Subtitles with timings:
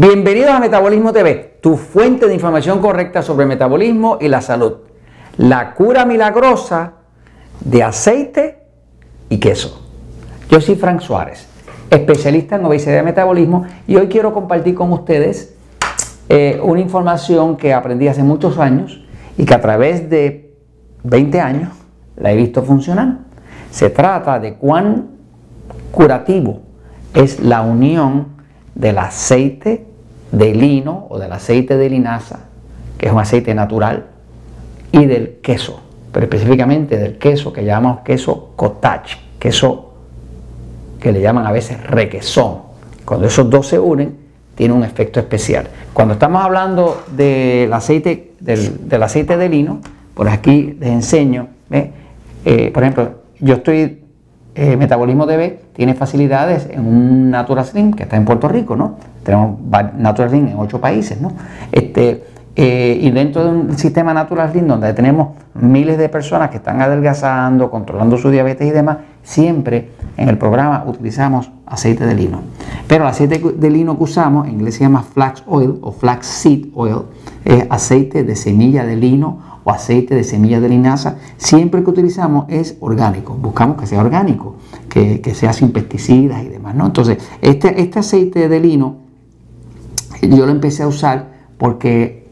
[0.00, 4.74] Bienvenidos a Metabolismo TV, tu fuente de información correcta sobre metabolismo y la salud.
[5.38, 6.92] La cura milagrosa
[7.58, 8.62] de aceite
[9.28, 9.84] y queso.
[10.50, 11.48] Yo soy Frank Suárez,
[11.90, 15.56] especialista en obesidad y metabolismo, y hoy quiero compartir con ustedes
[16.28, 19.04] eh, una información que aprendí hace muchos años
[19.36, 20.54] y que a través de
[21.02, 21.72] 20 años
[22.14, 23.18] la he visto funcionar.
[23.72, 25.08] Se trata de cuán
[25.90, 26.60] curativo
[27.14, 28.38] es la unión
[28.76, 29.88] del aceite
[30.32, 32.40] de lino o del aceite de linaza,
[32.96, 34.06] que es un aceite natural,
[34.92, 35.80] y del queso,
[36.12, 39.92] pero específicamente del queso que llamamos queso cottage, queso
[41.00, 42.58] que le llaman a veces requesón.
[43.04, 44.16] Cuando esos dos se unen,
[44.54, 45.68] tiene un efecto especial.
[45.92, 49.80] Cuando estamos hablando del aceite, del, aceite de lino,
[50.14, 54.02] por aquí les enseño, eh, por ejemplo, yo estoy
[54.54, 58.96] eh, Metabolismo DB tiene facilidades en un Natural Slim que está en Puerto Rico, ¿no?
[59.22, 59.60] Tenemos
[59.96, 61.30] Natural Slim en ocho países, ¿no?
[61.70, 62.24] Este,
[62.56, 66.82] eh, y dentro de un sistema Natural Slim donde tenemos miles de personas que están
[66.82, 72.40] adelgazando, controlando su diabetes y demás, siempre en el programa utilizamos aceite de lino.
[72.88, 76.26] Pero el aceite de lino que usamos, en inglés se llama flax oil o flax
[76.26, 77.02] seed oil,
[77.44, 82.76] es aceite de semilla de lino aceite de semilla de linaza, siempre que utilizamos es
[82.80, 83.34] orgánico.
[83.34, 84.56] Buscamos que sea orgánico,
[84.88, 86.74] que, sea sin pesticidas y demás.
[86.74, 86.86] ¿no?
[86.86, 88.96] Entonces, este, este aceite de lino
[90.22, 91.26] yo lo empecé a usar
[91.58, 92.26] porque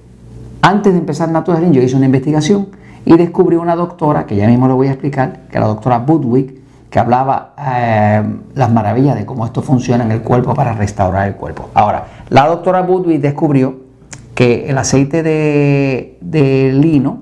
[0.63, 2.69] antes de empezar Natural yo hice una investigación
[3.05, 6.61] y descubrí una doctora, que ya mismo lo voy a explicar, que la doctora Budwig,
[6.91, 8.23] que hablaba eh,
[8.55, 11.69] las maravillas de cómo esto funciona en el cuerpo para restaurar el cuerpo.
[11.75, 13.77] Ahora, la doctora Budwig descubrió
[14.35, 17.20] que el aceite de, de lino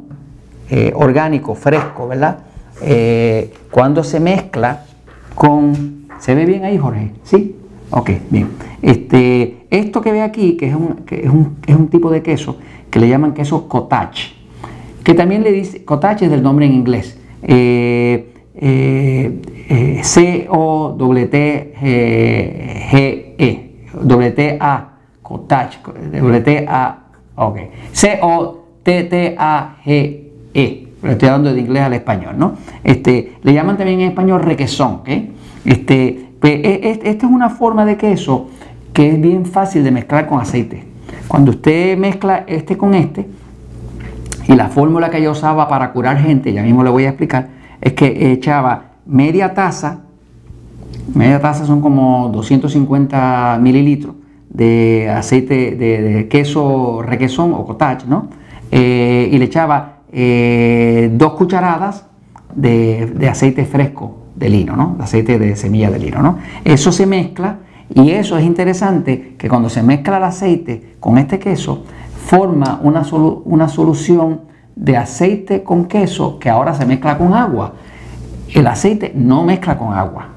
[0.71, 2.39] eh, orgánico, fresco, ¿verdad?
[2.81, 4.85] Eh, cuando se mezcla
[5.35, 6.07] con...
[6.19, 7.11] ¿Se ve bien ahí, Jorge?
[7.23, 7.57] ¿Sí?
[7.91, 8.49] Ok, bien.
[8.83, 11.05] Este, esto que ve aquí, que es un,
[11.67, 12.59] es un, tipo de queso,
[12.91, 14.35] que le llaman queso cottage,
[15.03, 17.19] que también le dice, cottage es del nombre en inglés.
[17.43, 18.31] Eh,
[20.03, 21.31] C-O-T-G-E,
[24.03, 24.89] W-T-A,
[25.23, 25.79] cottage,
[26.13, 26.99] W-T-A,
[27.37, 27.59] ok,
[27.93, 28.55] C-O-T-T-A-G-E.
[31.05, 32.55] Estoy hablando de inglés al español, ¿no?
[32.83, 35.09] Este, le llaman también en español requesón, ¿ok?
[35.65, 38.49] Este, pues, e, e, esta es una forma de queso
[38.93, 40.85] que es bien fácil de mezclar con aceite.
[41.29, 43.27] Cuando usted mezcla este con este,
[44.47, 47.49] y la fórmula que yo usaba para curar gente, ya mismo le voy a explicar,
[47.81, 50.01] es que echaba media taza,
[51.15, 54.15] media taza son como 250 mililitros
[54.49, 58.29] de aceite de, queso requesón o cottage, ¿no?
[58.71, 62.07] Eh, y le echaba eh, dos cucharadas
[62.55, 64.95] de, aceite fresco de lino, ¿no?
[64.97, 66.39] De aceite de semilla de lino, ¿no?
[66.65, 67.59] Eso se mezcla
[67.93, 71.85] y eso es interesante que cuando se mezcla el aceite con este queso,
[72.27, 73.03] forma una,
[73.45, 74.43] una solución
[74.77, 77.73] de aceite con queso que ahora se mezcla con agua.
[78.53, 80.29] El aceite no mezcla con agua.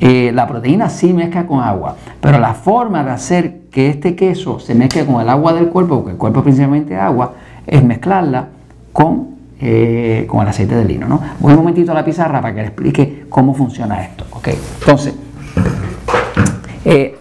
[0.00, 4.58] Eh, la proteína sí mezcla con agua, pero la forma de hacer que este queso
[4.58, 7.34] se mezcle con el agua del cuerpo, porque el cuerpo es principalmente agua,
[7.66, 8.48] es mezclarla
[8.92, 11.06] con, eh, con el aceite de lino.
[11.08, 11.20] ¿no?
[11.38, 14.24] Voy un momentito a la pizarra para que le explique cómo funciona esto.
[14.32, 14.58] ¿okay?
[14.80, 15.14] Entonces,
[16.84, 17.16] eh,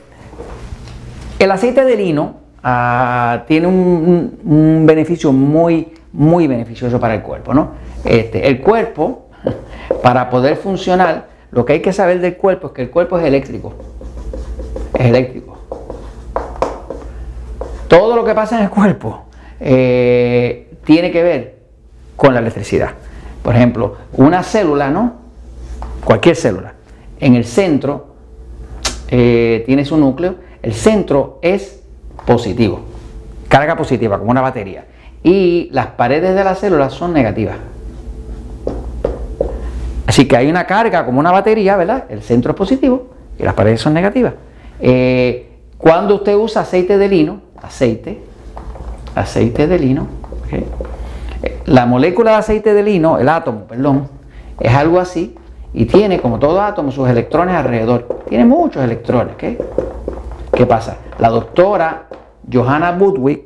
[1.37, 7.53] el aceite de lino ah, tiene un, beneficio muy, muy beneficioso para el cuerpo.
[7.53, 7.71] ¿no?
[8.03, 9.29] Este, el cuerpo,
[10.03, 13.25] para poder funcionar, lo que hay que saber del cuerpo es que el cuerpo es
[13.25, 13.73] eléctrico.
[14.93, 15.57] Es eléctrico.
[17.87, 19.23] Todo lo que pasa en el cuerpo
[19.59, 21.58] eh, tiene que ver
[22.19, 22.91] con la electricidad.
[23.41, 25.13] Por ejemplo, una célula, ¿no?
[26.03, 26.73] Cualquier célula.
[27.17, 28.07] En el centro
[29.07, 30.35] eh, tiene su núcleo.
[30.61, 31.81] El centro es
[32.25, 32.81] positivo.
[33.47, 34.85] Carga positiva, como una batería.
[35.23, 37.55] Y las paredes de la célula son negativas.
[40.05, 42.03] Así que hay una carga como una batería, ¿verdad?
[42.09, 44.33] El centro es positivo y las paredes son negativas.
[44.81, 48.19] Eh, cuando usted usa aceite de lino, aceite,
[49.15, 50.07] aceite de lino,
[51.65, 54.07] la molécula de aceite de lino, el átomo, perdón,
[54.59, 55.35] es algo así
[55.73, 58.23] y tiene, como todo átomo, sus electrones alrededor.
[58.27, 59.35] Tiene muchos electrones.
[59.37, 59.57] ¿qué?
[60.53, 60.97] ¿Qué pasa?
[61.19, 62.07] La doctora
[62.51, 63.45] Johanna Budwig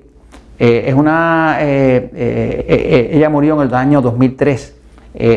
[0.57, 1.57] eh, es una.
[1.60, 4.75] Eh, eh, ella murió en el año 2003,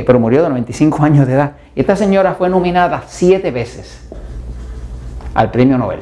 [0.06, 1.52] pero murió de 95 años de edad.
[1.74, 4.08] Esta señora fue nominada siete veces
[5.34, 6.00] al premio Nobel.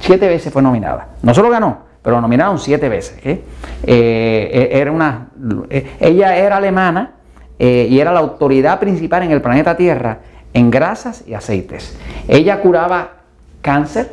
[0.00, 1.08] Siete veces fue nominada.
[1.22, 3.18] No solo ganó, pero nominaron siete veces.
[3.26, 3.42] Eh,
[3.82, 5.30] eh, era una,
[5.68, 7.14] eh, ella era alemana
[7.58, 10.20] y era la autoridad principal en el planeta Tierra
[10.54, 11.98] en grasas y aceites.
[12.28, 13.22] Ella curaba
[13.60, 14.12] cáncer,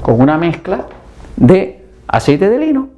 [0.00, 0.86] con una mezcla
[1.34, 2.90] de aceite de lino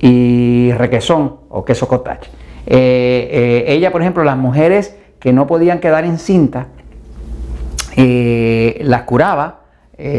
[0.00, 2.30] y requesón o queso cottage.
[2.66, 6.68] Eh, eh, ella, por ejemplo, las mujeres que no podían quedar en cinta,
[7.94, 9.58] eh, las curaba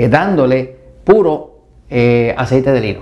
[0.10, 1.53] dándole puro
[2.38, 3.00] aceite de lino.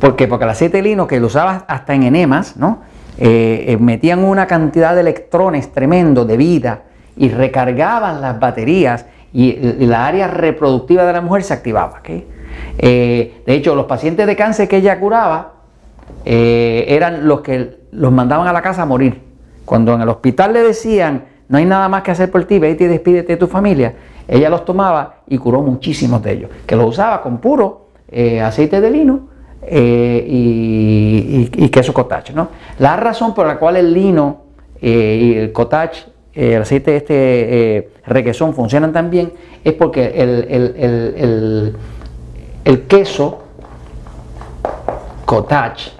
[0.00, 0.26] ¿Por qué?
[0.26, 2.80] Porque el aceite de lino que lo usaba hasta en enemas, ¿no?
[3.18, 6.82] metían una cantidad de electrones tremendo de vida
[7.16, 9.56] y recargaban las baterías y,
[9.86, 12.00] la área reproductiva de la mujer se activaba.
[12.04, 15.58] de hecho, los pacientes de cáncer que ella curaba,
[16.24, 19.22] eh, eran los que los mandaban a la casa a morir.
[19.64, 22.84] Cuando en el hospital le decían, no hay nada más que hacer por ti, vete
[22.84, 23.94] y despídete de tu familia,
[24.28, 28.80] ella los tomaba y curó muchísimos de ellos, que los usaba con puro eh, aceite
[28.80, 29.28] de lino
[29.62, 32.32] eh, y, queso cottage.
[32.32, 32.48] ¿no?
[32.78, 34.42] La razón por la cual el lino
[34.80, 36.04] y el cottage,
[36.34, 39.32] el aceite este requesón funcionan tan bien
[39.64, 41.74] es porque el,
[42.64, 43.42] el queso
[45.24, 45.98] cottage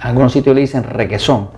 [0.00, 1.48] algunos sitios le dicen requesón,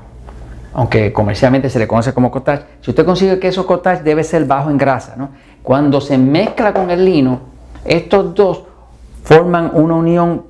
[0.75, 2.65] aunque comercialmente se le conoce como cottage.
[2.81, 5.15] Si usted consigue queso cottage debe ser bajo en grasa.
[5.17, 5.31] ¿no?
[5.63, 7.41] Cuando se mezcla con el lino,
[7.85, 8.65] estos dos
[9.25, 10.45] forman una unión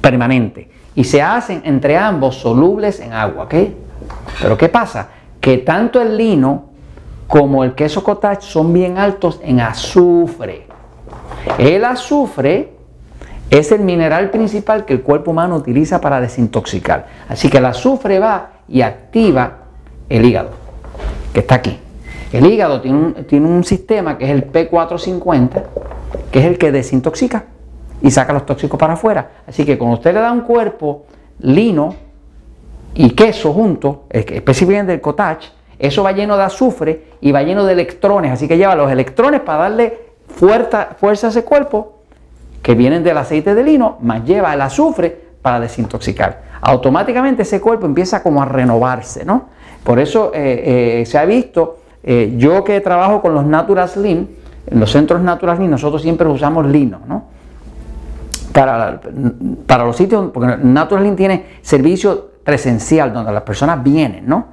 [0.00, 3.48] permanente y se hacen entre ambos solubles en agua.
[3.48, 5.08] Pero ¿qué pasa?
[5.40, 6.64] Que tanto el lino
[7.26, 10.66] como el queso cottage son bien altos en azufre.
[11.58, 12.72] El azufre
[13.50, 17.06] es el mineral principal que el cuerpo humano utiliza para desintoxicar.
[17.28, 19.58] Así que el azufre va y activa
[20.08, 20.50] el hígado,
[21.32, 21.78] que está aquí.
[22.32, 25.62] El hígado tiene un, tiene un sistema que es el P450,
[26.30, 27.44] que es el que desintoxica
[28.02, 29.30] y saca los tóxicos para afuera.
[29.46, 31.06] Así que cuando usted le da un cuerpo
[31.38, 31.94] lino
[32.94, 37.72] y queso juntos, específicamente el cottage, eso va lleno de azufre y va lleno de
[37.72, 38.32] electrones.
[38.32, 42.00] Así que lleva los electrones para darle fuerza, fuerza a ese cuerpo
[42.62, 46.43] que vienen del aceite de lino, más lleva el azufre para desintoxicar.
[46.64, 49.48] Automáticamente ese cuerpo empieza como a renovarse, ¿no?
[49.84, 54.26] Por eso eh, eh, se ha visto, eh, yo que trabajo con los Natural Slim,
[54.66, 57.24] en los centros Natural Slim nosotros siempre usamos lino, ¿no?
[58.52, 59.00] Para,
[59.66, 64.46] para los sitios, porque Natural Slim tiene servicio presencial donde las personas vienen, ¿no?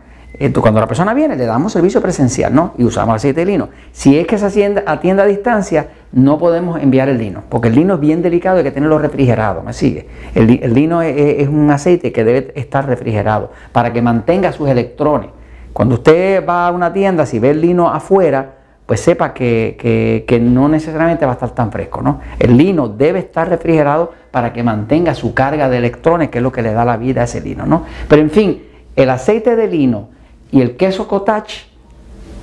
[0.61, 2.73] Cuando la persona viene, le damos servicio presencial, ¿no?
[2.77, 3.69] Y usamos aceite de lino.
[3.91, 7.95] Si es que se atiende a distancia, no podemos enviar el lino, porque el lino
[7.95, 10.07] es bien delicado y hay que tenerlo refrigerado, ¿me sigue?
[10.33, 15.29] El, lino es, un aceite que debe estar refrigerado para que mantenga sus electrones.
[15.73, 18.55] Cuando usted va a una tienda, si ve el lino afuera,
[18.85, 22.19] pues sepa que, que, no necesariamente va a estar tan fresco, ¿no?
[22.39, 26.51] El lino debe estar refrigerado para que mantenga su carga de electrones, que es lo
[26.51, 27.85] que le da la vida a ese lino, ¿no?
[28.09, 28.63] Pero en fin,
[28.95, 30.09] el aceite de lino
[30.51, 31.65] y el queso cottage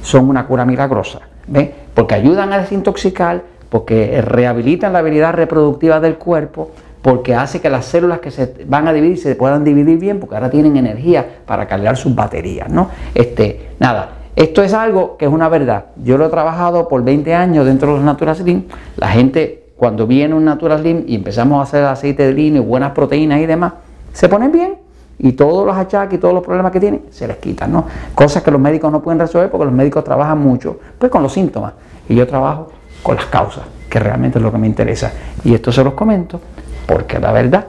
[0.03, 1.75] son una cura milagrosa, ¿ve?
[1.95, 6.71] Porque ayudan a desintoxicar, porque rehabilitan la habilidad reproductiva del cuerpo,
[7.03, 10.35] porque hace que las células que se van a dividir se puedan dividir bien, porque
[10.35, 12.91] ahora tienen energía para cargar sus baterías, ¿no?
[13.15, 15.87] Este, nada, esto es algo que es una verdad.
[15.97, 18.65] Yo lo he trabajado por 20 años dentro de los Natural Slim.
[18.97, 22.61] La gente, cuando viene un Natural Slim y empezamos a hacer aceite de lino y
[22.61, 23.75] buenas proteínas y demás,
[24.13, 24.88] se ponen bien
[25.19, 27.87] y todos los achaques y todos los problemas que tienen se les quitan, ¿no?
[28.15, 31.33] Cosas que los médicos no pueden resolver porque los médicos trabajan mucho, pues con los
[31.33, 31.73] síntomas.
[32.09, 32.69] Y yo trabajo
[33.03, 35.13] con las causas, que realmente es lo que me interesa.
[35.45, 36.41] Y esto se los comento
[36.87, 37.67] porque la verdad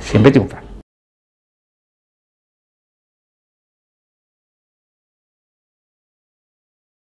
[0.00, 0.61] siempre triunfa.